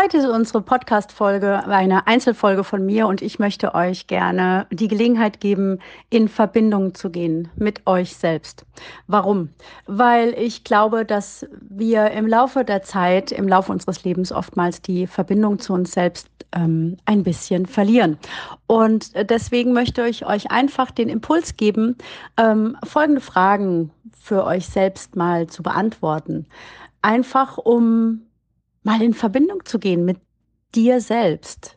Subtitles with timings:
[0.00, 5.40] Heute ist unsere Podcast-Folge eine Einzelfolge von mir und ich möchte euch gerne die Gelegenheit
[5.40, 8.64] geben, in Verbindung zu gehen mit euch selbst.
[9.08, 9.48] Warum?
[9.86, 15.08] Weil ich glaube, dass wir im Laufe der Zeit, im Laufe unseres Lebens oftmals die
[15.08, 18.18] Verbindung zu uns selbst ähm, ein bisschen verlieren.
[18.68, 21.96] Und deswegen möchte ich euch einfach den Impuls geben,
[22.36, 26.46] ähm, folgende Fragen für euch selbst mal zu beantworten.
[27.02, 28.27] Einfach um
[28.88, 30.18] mal in Verbindung zu gehen mit
[30.74, 31.76] dir selbst.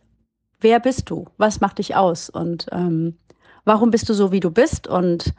[0.62, 1.26] Wer bist du?
[1.38, 2.30] Was macht dich aus?
[2.30, 3.18] Und ähm,
[3.66, 4.88] warum bist du so, wie du bist?
[4.88, 5.34] Und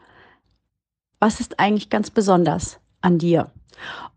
[1.19, 3.50] was ist eigentlich ganz besonders an dir?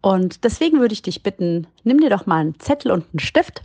[0.01, 3.63] Und deswegen würde ich dich bitten, nimm dir doch mal einen Zettel und einen Stift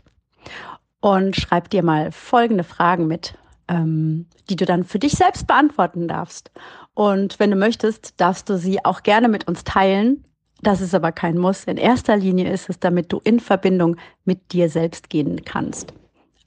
[1.01, 3.35] und schreib dir mal folgende Fragen mit,
[3.67, 6.53] ähm, die du dann für dich selbst beantworten darfst.
[6.95, 10.25] Und wenn du möchtest, darfst du sie auch gerne mit uns teilen.
[10.63, 11.65] Das ist aber kein Muss.
[11.65, 15.95] In erster Linie ist es, damit du in Verbindung mit dir selbst gehen kannst.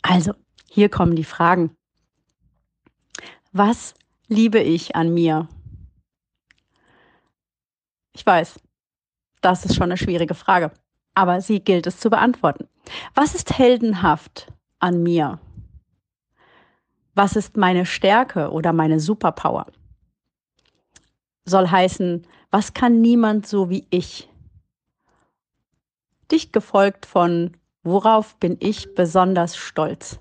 [0.01, 0.33] Also,
[0.69, 1.75] hier kommen die Fragen.
[3.51, 3.93] Was
[4.27, 5.47] liebe ich an mir?
[8.15, 8.59] Ich weiß,
[9.41, 10.71] das ist schon eine schwierige Frage,
[11.15, 12.67] aber sie gilt es zu beantworten.
[13.15, 15.39] Was ist heldenhaft an mir?
[17.15, 19.67] Was ist meine Stärke oder meine Superpower?
[21.45, 24.29] Soll heißen, was kann niemand so wie ich?
[26.31, 30.19] Dicht gefolgt von Worauf bin ich besonders stolz?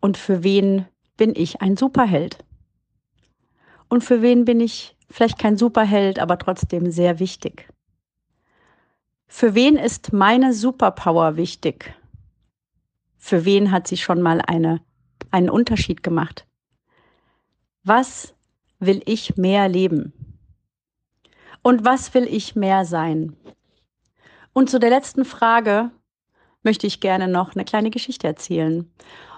[0.00, 2.44] Und für wen bin ich ein Superheld?
[3.88, 7.68] Und für wen bin ich vielleicht kein Superheld, aber trotzdem sehr wichtig?
[9.26, 11.92] Für wen ist meine Superpower wichtig?
[13.18, 14.80] Für wen hat sie schon mal eine,
[15.32, 16.46] einen Unterschied gemacht?
[17.82, 18.34] Was
[18.78, 20.14] will ich mehr leben?
[21.62, 23.36] Und was will ich mehr sein?
[24.52, 25.90] Und zu der letzten Frage
[26.62, 28.90] möchte ich gerne noch eine kleine Geschichte erzählen.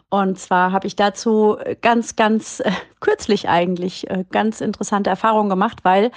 [0.09, 2.71] Und zwar habe ich dazu ganz, ganz äh,
[3.01, 6.11] kürzlich eigentlich äh, ganz interessante Erfahrungen gemacht, weil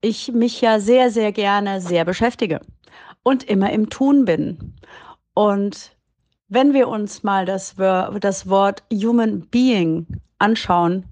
[0.00, 2.60] ich mich ja sehr, sehr gerne sehr beschäftige
[3.22, 4.74] und immer im Tun bin.
[5.34, 5.96] Und
[6.48, 10.06] wenn wir uns mal das, das Wort Human Being
[10.38, 11.04] anschauen,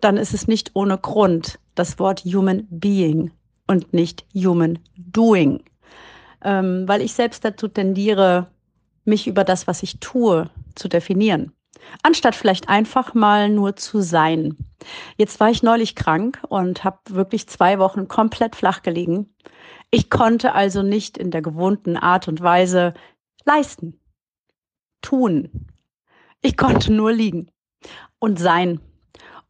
[0.00, 3.30] dann ist es nicht ohne Grund das Wort Human Being
[3.66, 5.62] und nicht Human Doing.
[6.42, 8.48] Ähm, weil ich selbst dazu tendiere,
[9.04, 11.52] mich über das, was ich tue, zu definieren.
[12.02, 14.56] Anstatt vielleicht einfach mal nur zu sein.
[15.16, 19.32] Jetzt war ich neulich krank und habe wirklich zwei Wochen komplett flach gelegen.
[19.90, 22.94] Ich konnte also nicht in der gewohnten Art und Weise
[23.44, 23.98] leisten,
[25.00, 25.68] tun.
[26.42, 27.50] Ich konnte nur liegen
[28.18, 28.80] und sein.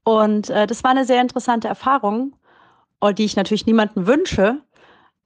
[0.05, 2.37] Und äh, das war eine sehr interessante Erfahrung
[3.17, 4.63] die ich natürlich niemandem wünsche.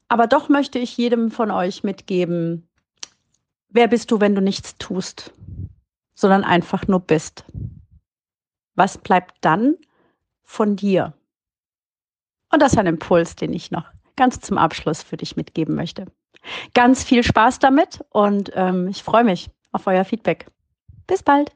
[0.08, 2.69] Aber doch möchte ich jedem von euch mitgeben,
[3.69, 5.32] wer bist du, wenn du nichts tust,
[6.14, 7.44] sondern einfach nur bist.
[8.75, 9.76] Was bleibt dann
[10.42, 11.14] von dir?
[12.53, 13.84] Und das ist ein Impuls, den ich noch
[14.16, 16.06] ganz zum Abschluss für dich mitgeben möchte.
[16.75, 20.47] Ganz viel Spaß damit und ähm, ich freue mich auf euer Feedback.
[21.06, 21.52] Bis bald.